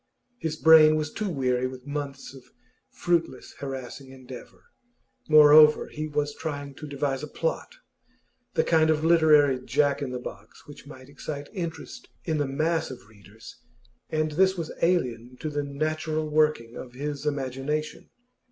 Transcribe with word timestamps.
His 0.39 0.55
brain 0.55 0.95
was 0.95 1.13
too 1.13 1.29
weary 1.29 1.67
with 1.67 1.85
months 1.85 2.33
of 2.33 2.43
fruitless, 2.89 3.53
harassing 3.59 4.09
endeavour; 4.09 4.63
moreover, 5.29 5.89
he 5.89 6.07
was 6.07 6.33
trying 6.33 6.73
to 6.77 6.87
devise 6.87 7.21
a 7.21 7.27
'plot,' 7.27 7.75
the 8.55 8.63
kind 8.63 8.89
of 8.89 9.05
literary 9.05 9.59
Jack 9.63 10.01
in 10.01 10.09
the 10.09 10.17
box 10.17 10.65
which 10.65 10.87
might 10.87 11.07
excite 11.07 11.49
interest 11.53 12.07
in 12.25 12.39
the 12.39 12.47
mass 12.47 12.89
of 12.89 13.07
readers, 13.09 13.57
and 14.09 14.31
this 14.31 14.57
was 14.57 14.71
alien 14.81 15.37
to 15.39 15.51
the 15.51 15.61
natural 15.63 16.27
working 16.27 16.75
of 16.75 16.93
his 16.93 17.27
imagination. 17.27 18.09